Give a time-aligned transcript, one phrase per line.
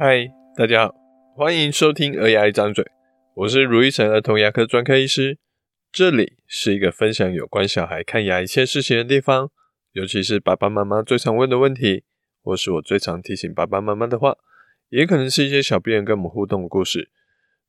[0.00, 0.94] 嗨，大家好，
[1.34, 2.84] 欢迎收听《儿牙一张嘴》，
[3.34, 5.38] 我是如意城儿童牙科专科医师。
[5.90, 9.50] 这里是一个分享有关小孩看牙一切事情的地方，
[9.90, 12.04] 尤其是爸爸妈妈最常问的问题，
[12.42, 14.36] 或是我最常提醒爸爸妈妈的话，
[14.90, 17.10] 也可能是一些小病人跟我们互动的故事。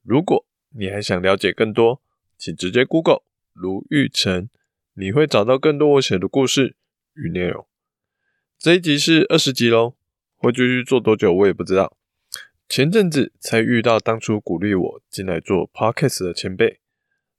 [0.04, 0.46] 如果
[0.77, 2.00] 你还想了解更多，
[2.38, 3.23] 请直接 Google
[3.54, 4.50] 如意城，
[4.94, 6.75] 你会找到更多我写的故事
[7.16, 7.66] 与内容。
[8.59, 9.95] 这一集是二十集喽，
[10.38, 11.98] 会继续做多久我也不知道。
[12.70, 16.80] 前阵子才遇到当初鼓励我进来做 Podcast 的前辈，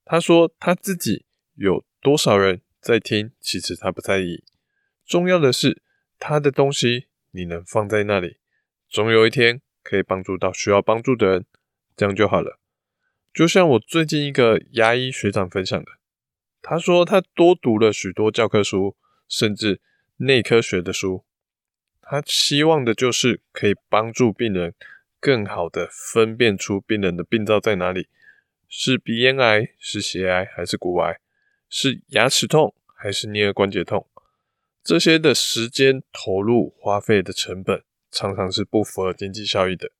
[0.04, 4.42] 他说他自己有多少人在听，其实他不在意，
[5.06, 5.82] 重要的是
[6.18, 8.38] 他的东西你能放在那里，
[8.88, 11.46] 总有一天可以帮助到需要帮助的人，
[11.96, 12.58] 这样就好了。
[13.32, 15.92] 就像我最近一个牙医学长分享的，
[16.60, 18.96] 他说他多读了许多教科书，
[19.28, 19.80] 甚至
[20.16, 21.24] 内科学的书，
[22.02, 24.74] 他希望的就是可以帮助病人。
[25.20, 28.08] 更好的分辨出病人的病灶在哪里，
[28.68, 31.20] 是鼻咽癌，是血癌，还是骨癌？
[31.68, 34.06] 是牙齿痛，还是颞颌关节痛？
[34.82, 39.92] 这些的时间投入花费的成本，常常是不符合经济效益的。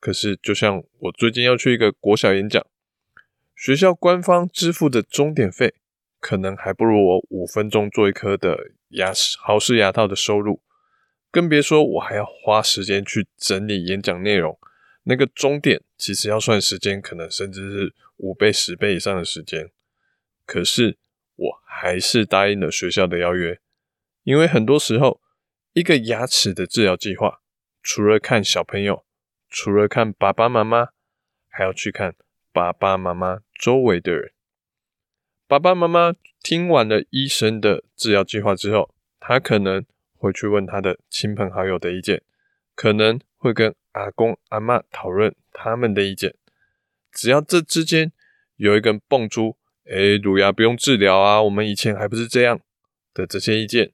[0.00, 2.66] 可是，就像我最近要去一个国小演讲，
[3.54, 5.74] 学校官方支付的钟点费，
[6.20, 10.60] 可能还不如我五分钟做一颗的牙齿豪氏牙套的收入。
[11.30, 14.58] 更别说我还要花时间去整理演讲内容，
[15.02, 19.70] 那个终点其实要算时间，可能甚至是五倍、十倍以上的时间。
[20.46, 20.96] 可是
[21.36, 23.60] 我还是答应了学校的邀约，
[24.22, 25.20] 因为很多时候
[25.74, 27.42] 一个牙齿的治疗计划，
[27.82, 29.04] 除了看小朋友，
[29.50, 30.88] 除了看爸爸妈妈，
[31.50, 32.16] 还要去看
[32.52, 34.32] 爸爸妈妈周围的人。
[35.46, 39.84] 爸爸妈妈听完了医生的治疗计划之后，他可能。
[40.18, 42.22] 会去问他的亲朋好友的意见，
[42.74, 46.34] 可能会跟阿公阿嬷讨论他们的意见。
[47.12, 48.12] 只要这之间
[48.56, 49.56] 有一根蹦出
[49.88, 52.60] “诶，乳牙不用治疗啊，我们以前还不是这样”
[53.14, 53.92] 的这些意见，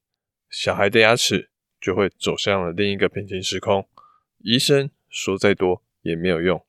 [0.51, 1.49] 小孩的牙齿
[1.81, 3.89] 就会走向了另一个平行时空。
[4.39, 6.65] 医生说再多也没有用。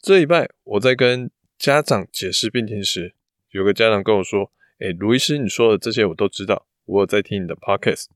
[0.00, 3.14] 这礼拜我在跟家长解释病情时，
[3.50, 4.50] 有个家长跟我说
[4.80, 8.06] ：“诶，卢医师，你说的这些我都知道，我有在听你的 podcast。”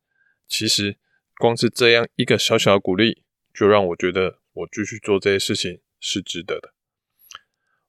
[0.48, 0.96] 其实，
[1.38, 6.72] 光是这样一个小小的鼓励，就让我觉得我继续做这些事情是值得的。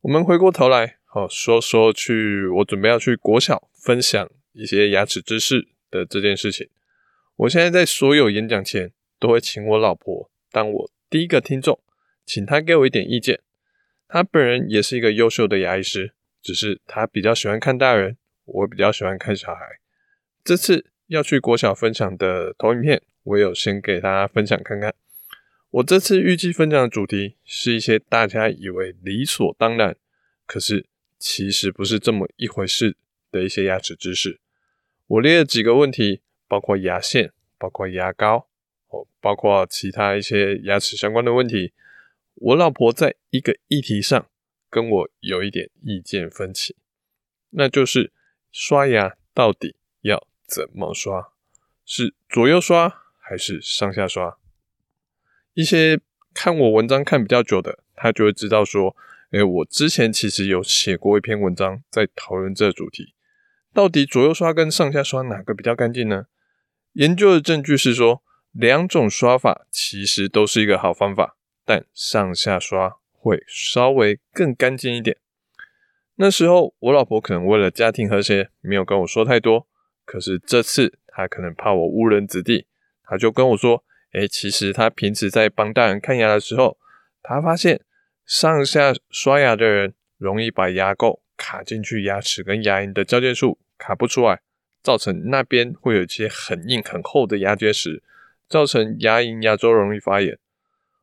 [0.01, 6.69] 我们回过头来，好说说去我准备要去国小分享一些牙齿知识的这件事情。
[7.35, 11.79] 我现在在所有演讲前，都会请我老婆当我第一个听众，
[12.25, 13.41] 请她给我一点意见。
[14.07, 19.61] 她本人也是一个优秀的牙医师，只是她比较喜欢看大人，我比较喜欢看小孩。
[20.43, 20.91] 这次。
[21.07, 24.93] 要去国小分享的投影片，我有先给大家分享看看。
[25.69, 29.95] 我这次预计分享的主题是一些大家以为理所当然，
[30.45, 30.85] 可是
[31.17, 32.97] 其实不是这么一回事
[33.31, 34.39] 的一些牙齿知识。
[35.07, 38.49] 我列了几个问题，包括牙线，包括牙膏，
[38.89, 41.73] 哦，包括其他一些牙齿相关的问题。
[42.35, 44.29] 我老婆在一个议题上
[44.69, 46.75] 跟我有一点意见分歧，
[47.51, 48.11] 那就是
[48.51, 49.76] 刷牙到底
[50.47, 51.29] 怎么刷？
[51.85, 54.37] 是左右刷还是上下刷？
[55.53, 55.99] 一些
[56.33, 58.95] 看我文章看比较久的，他就会知道说，
[59.31, 63.13] 诶，我之前其实有写过一篇文章，在讨论这主题，
[63.73, 66.27] 到底左右刷跟上下刷哪个比较干净呢？
[66.93, 71.35] 研究的证据是说，两种刷法其实都是一个好方法，
[71.65, 75.17] 但上下刷会稍微更干净一点。
[76.15, 79.67] 那时候我老婆可能为了家庭和谐，没有跟我说太多。
[80.07, 82.65] 可是这次他可能怕我误人子弟，
[83.03, 86.77] 他就跟我说：“诶，其实他平时在帮大人看牙的时候，
[87.21, 87.81] 他发现
[88.25, 94.39] 上下刷牙的人容易把牙垢卡进去牙齿跟牙龈的交界处，卡不出来，
[94.81, 98.01] 造成那边会有一些很硬很厚的牙结石，
[98.47, 100.39] 造成牙龈牙周容易发炎。”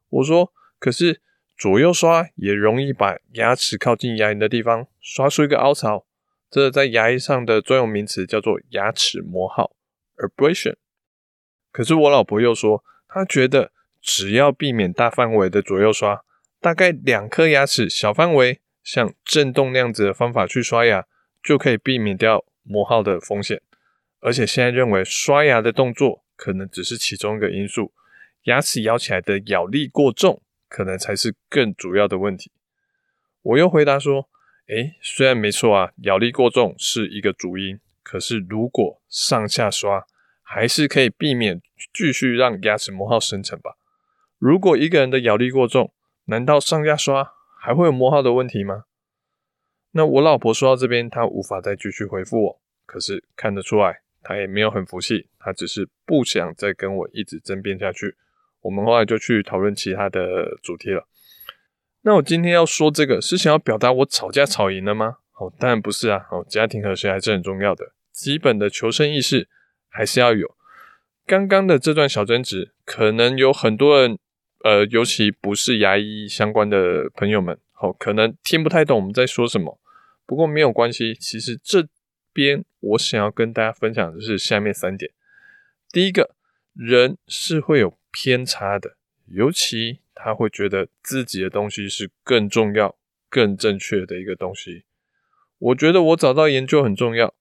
[0.08, 0.50] 我说
[0.80, 1.20] ：“可是
[1.58, 6.06] 左右刷也容易把牙齿靠近牙龈的地方刷出一个凹槽。”
[6.54, 9.74] 这在牙医上的专有名词叫做牙齿磨耗
[10.18, 10.76] （abrasion）。
[11.72, 16.24] 可是我老婆又说，她觉得只要避免大范围的左右刷，
[16.60, 21.04] 大概两颗牙齿小范围，像震动那样子的方法去刷牙，
[21.42, 23.60] 就可以避免掉磨耗的风险。
[24.20, 27.92] 而且现在认为刷牙的动作可能只是其中一个因素，
[28.44, 32.52] 牙齿咬起来的咬力过重，可能才是更主要的问题。
[33.42, 34.28] 我又回答说。
[34.66, 40.06] 诶，虽然没错啊，咬力过重是一个主因，可是如果上下刷，
[40.42, 41.60] 还是可以避免
[41.92, 43.76] 继续让牙齿磨耗生成吧。
[44.38, 45.92] 如果一个人的咬力过重，
[46.26, 48.84] 难道上下刷还会有磨耗的问题吗？
[49.92, 58.16] 那我老婆说到这边，她无法再继续回复我，可是看得出来，她也没有很服气，她只是不想再跟我一直争辩下去。
[58.62, 61.06] 我们后来就去讨论其他的主题了。
[62.06, 65.16] 那我今天要说这个，是想要表达我吵架吵赢了吗？
[65.38, 66.26] 哦，当然不是啊。
[66.30, 69.48] 哦，家庭和谐还是很重要的，基本的求生意识
[69.88, 70.54] 还是要有。
[71.26, 74.18] 刚刚的这段小争执，可能有很多人。
[74.62, 79.78] 呃，尤其不是牙医相关的朋友们，好，可能听不太懂我们在说什么。
[80.24, 81.86] 不过没有关系，其实这
[82.32, 85.10] 边我想要跟大家分享的是下面三点。
[85.92, 86.34] 第一个，
[86.72, 88.96] 人是会有偏差的，
[89.26, 92.96] 尤其他会觉得自己的东西是更重要、
[93.28, 94.84] 更正确的一个东西。
[95.58, 97.34] 我觉得我找到研究很重要，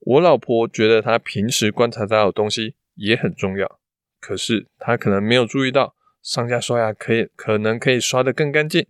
[0.00, 3.80] 我老婆觉得她平时观察到的东西也很重要，
[4.20, 5.94] 可是她可能没有注意到。
[6.20, 8.86] 上下刷牙可以，可能可以刷得更干净。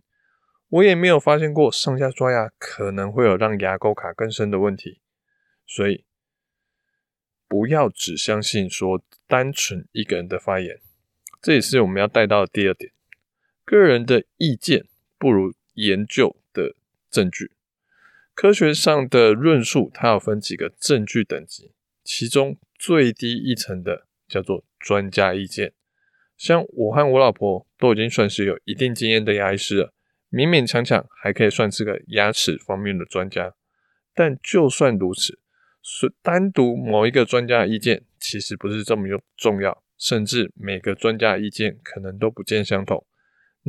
[0.71, 5.01] 我也没有发现过上下刷牙可能会有让牙沟卡更深的问题，
[5.67, 6.05] 所以
[7.47, 10.81] 不要只相信说单纯一个人的发言。
[11.41, 12.93] 这也是我们要带到的第二点：
[13.69, 14.87] 个人的意见
[15.19, 16.75] 不如研究的
[17.11, 17.51] 证据。
[18.35, 21.73] 科学上的论述，它要分几个证据等级，
[22.03, 25.75] 其中最低一层的叫做专家意见。
[26.39, 29.93] 像我和我老婆都已经算是有一定经验的牙医师了，
[30.31, 33.55] 勉勉强强还可以算是个牙齿方面的专家。
[34.15, 35.39] 但就算如此，
[35.83, 39.07] 是单独某一个专家的意见其实不是这么
[39.37, 43.05] 重要，甚至每个专家的意见可能都不尽相同。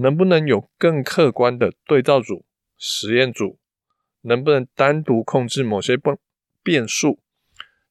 [0.02, 2.46] 能不能有更客观的对照组、
[2.78, 3.60] 实验组？
[4.22, 6.18] 能不能单独控制某些变
[6.62, 7.20] 变数？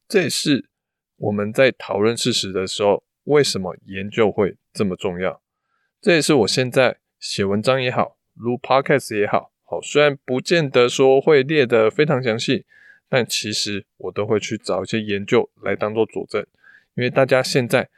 [0.07, 0.69] 这也是
[1.17, 5.41] 我们在讨论事实的时候，为什么研究会这么重要？
[6.01, 12.67] 这也是我现在写文章也好，录 Podcast 也好，好，虽然不见得说会列得非常详细，
[13.09, 16.47] 但其实我都会去找一些研究来当做佐证。
[16.95, 17.89] 因为大家现在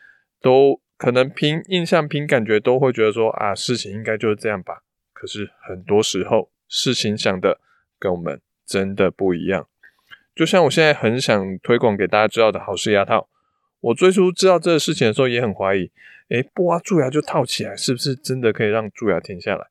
[0.40, 4.82] 都可能凭印象、凭感觉都会觉得说啊，事情应该就是这样吧。
[5.14, 7.58] 可是很多时候事情想的
[7.98, 9.66] 跟我们真的不一样。
[10.36, 13.30] 就像我现在很想推广给大家知道的好事牙套。
[13.80, 15.90] 我最初知道这个事情的时候，也很怀疑，
[16.28, 19.68] 诶，不挖蛀牙就套起来，是不是真的可以让蛀牙停下来？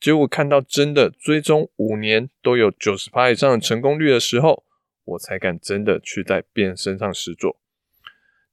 [0.00, 4.64] 结果看到真的追踪五年都有九十趴以上的成功率的时候，
[5.04, 7.58] 我才敢真的去在别人身上试做。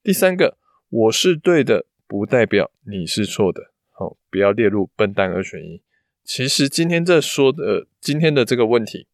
[0.02, 0.58] 第三个，
[0.90, 5.80] 我是对的，不代表你是错的，好，不要列入笨蛋二选一。
[6.22, 9.06] 其实今天这说的，今天的这个问题，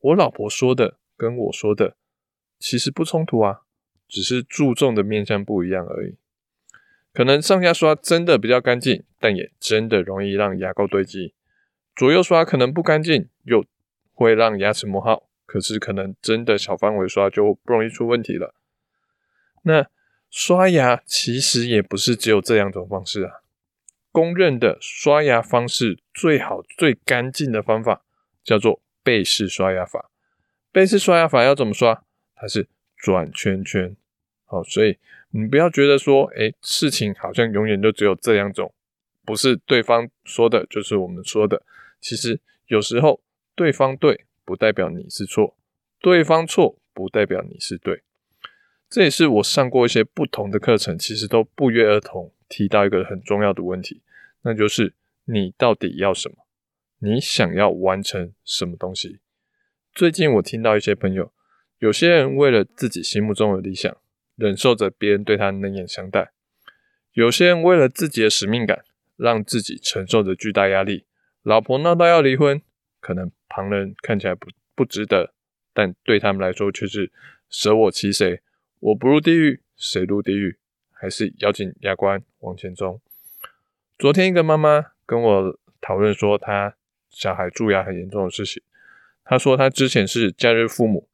[0.00, 1.94] 我老婆说的跟我说的，
[2.58, 3.60] 其实不冲突啊。
[4.08, 6.16] 只是注重的面向不一样而已，
[7.12, 11.32] 可能上下刷真的比较干净，但也真的容易让牙垢堆积；
[11.94, 13.64] 左右刷可能不干净，又
[14.12, 15.28] 会让牙齿磨耗。
[15.46, 18.56] 可是可能真的小范围刷就不容易出问题了。
[19.62, 19.88] 那
[20.30, 23.42] 刷牙其实也不是只有这两种方式啊，
[24.12, 28.04] 公认的刷牙方式最好最干净的方法
[28.44, 30.10] 叫做背式刷牙法。
[30.72, 32.04] 背式刷牙法要怎么刷？
[32.36, 33.96] 它是转圈圈。
[34.44, 34.98] 好，所以
[35.30, 38.72] 你不要觉得说，诶，事情好像永远就只有这两种，
[39.24, 41.62] 不是对方说的，就是我们说的。
[42.00, 43.20] 其实有时候
[43.54, 45.56] 对方对，不代表你是错；
[46.00, 48.02] 对方错，不代表你是对。
[48.90, 54.02] 这也是我上过一些不同的课程，其实都不约而同提到一个很重要的问题，
[54.42, 54.94] 那就是
[55.24, 56.36] 你到底要什么？
[56.98, 59.20] 你想要完成什么东西？
[59.94, 61.32] 最近我听到一些朋友，
[61.78, 63.96] 有些人为了自己心目中的理想。
[64.36, 66.32] 忍受着别人对他冷眼相待，
[67.12, 68.82] 有些人为了自己的使命感，
[69.18, 71.04] 让自己承受着巨大压力。
[71.42, 72.62] 老婆闹到要离婚，
[73.00, 75.34] 可能旁人看起来不不值得，
[75.74, 77.12] 但对他们来说却是
[77.50, 78.40] 舍我其谁。
[78.80, 80.56] 我不入地狱，谁入地狱？
[80.90, 82.98] 还是咬紧牙关往前冲。
[83.98, 86.74] 昨天一个妈妈跟我讨论说，她
[87.10, 88.62] 小孩蛀牙很严重的事情。
[89.22, 91.06] 她说她之前是假日父母，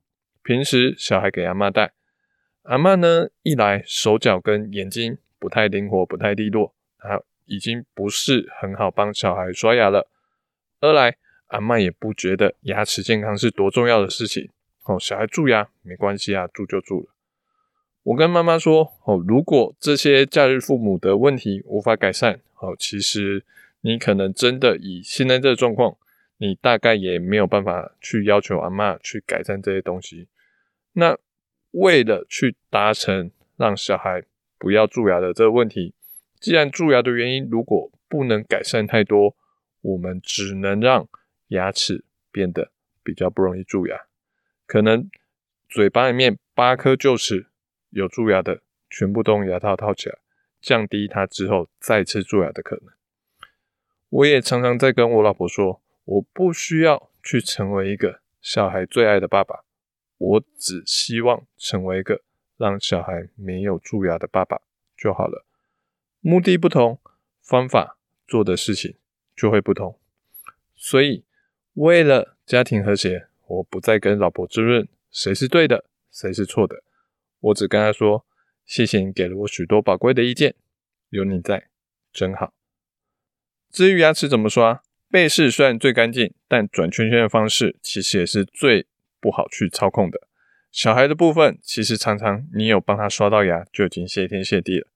[0.45, 1.93] 平时小孩给阿嬷带。
[2.63, 10.09] 阿嬷呢，一来手脚跟眼睛不太灵活，不太利落，她已经不是很好帮小孩刷牙了。
[10.81, 11.17] 二来，
[11.49, 14.49] 阿嬷也不觉得牙齿健康是多重要的事情。
[14.85, 17.09] 哦，小孩蛀牙没关系啊，蛀就蛀了。
[18.07, 23.45] 我跟妈妈说，哦，如果这些假日父母的问题无法改善，哦，其实
[23.81, 25.97] 你可能真的以现在这个状况，
[26.39, 30.29] 你大概也没有办法去要求阿嬷去改善这些东西。
[30.93, 31.17] 那。
[31.73, 34.23] 为了去达成让小孩
[34.57, 35.93] 不要蛀牙的这个问题，
[36.41, 39.37] 既然蛀牙的原因如果不能改善太多，
[39.83, 41.07] 我们只能让
[41.49, 42.71] 牙齿变得
[43.03, 44.07] 比较不容易蛀牙。
[44.65, 45.11] 可能
[45.69, 47.49] 嘴巴里面八颗臼齿
[47.97, 48.61] 有蛀牙的，
[48.91, 50.19] 全部都用牙套套起来，
[50.61, 52.93] 降低它之后再次蛀牙的可能。
[54.11, 59.65] 我也常常在跟我老婆说，我不需要去成为一个小孩最爱的爸爸，
[60.19, 62.21] 我只希望成为一个
[62.59, 64.61] 让小孩没有蛀牙的爸爸
[64.95, 65.47] 就好了。
[66.21, 67.01] 目的不同，
[67.41, 67.97] 方法
[68.29, 68.97] 做的事情
[69.35, 69.99] 就会不同。
[70.75, 71.25] 所以，
[71.73, 76.83] 为了家庭和谐，我不再跟老婆争论谁是对的，谁是错的。
[77.47, 78.27] 我只跟他说
[78.67, 80.55] ：“谢谢你给了我许多宝贵的意见，
[81.11, 81.69] 有你在，
[82.13, 82.53] 真好。”
[83.71, 88.87] 至于牙齿怎么刷，贝氏虽然最干净，但转圈圈的方式其实也是最
[89.21, 90.27] 不好去操控的。
[90.73, 94.89] 小孩的部分，其实常常你有帮他刷到牙，就已经谢天谢地了。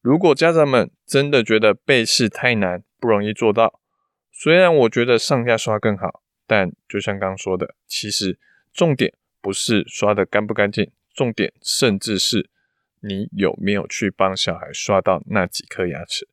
[0.00, 3.80] 如果家长们真的觉得贝氏太难，不容易做到，
[4.32, 8.38] 虽然我觉得上下刷更好，但就像刚刚说的，其实
[8.72, 12.50] 重点不是刷得干不干净，重点甚至是
[13.00, 16.28] 你有没有去帮小孩刷到那几颗牙齿。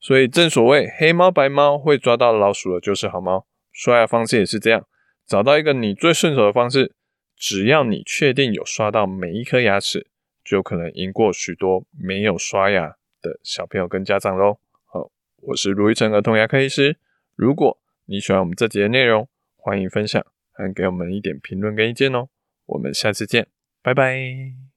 [0.00, 4.86] 所以正所谓黑猫白猫会抓到老鼠的就是好猫，刷牙方式也是这样，
[5.26, 6.94] 找到一个你最顺手的方式，
[7.36, 10.06] 只要你确定有刷到每一颗牙齿，
[10.44, 14.60] 就可能赢过许多没有刷牙的小朋友跟家长喽。
[14.86, 16.96] 好，我是卢一成儿童牙科医师，
[17.34, 17.76] 如果
[18.06, 22.28] 你喜欢我们这集的内容，欢迎分享，还给我们一点评论跟意见哦。
[22.66, 23.48] 我们下次见，
[23.88, 24.67] 拜拜。